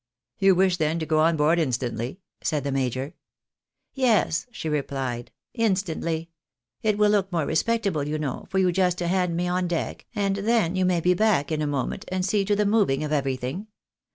You 0.39 0.55
wish, 0.55 0.77
then, 0.77 0.97
to 0.97 1.05
go 1.05 1.19
on 1.19 1.37
board 1.37 1.59
instantly?" 1.59 2.21
said 2.41 2.63
the 2.63 2.71
major." 2.71 3.13
Yes," 3.93 4.47
she 4.49 4.67
replied," 4.67 5.29
instantly. 5.53 6.31
It 6.81 6.97
will 6.97 7.11
look 7.11 7.31
more 7.31 7.45
respectable, 7.45 8.07
you 8.07 8.17
know, 8.17 8.47
for 8.49 8.57
you 8.57 8.71
just 8.71 8.97
to 8.97 9.07
hand 9.07 9.37
me 9.37 9.47
on 9.47 9.67
deck, 9.67 10.07
and 10.15 10.37
then 10.37 10.75
you 10.75 10.85
may 10.85 11.01
be 11.01 11.13
back 11.13 11.51
in 11.51 11.61
a 11.61 11.67
moment, 11.67 12.05
and 12.07 12.25
see 12.25 12.43
to 12.45 12.55
the 12.55 12.65
moving 12.65 13.03
of 13.03 13.11
everything. 13.11 13.67